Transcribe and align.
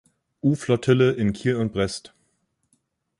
U-Flottille 0.41 1.11
in 1.11 1.31
Kiel 1.31 1.57
und 1.57 1.73
Brest. 1.73 2.15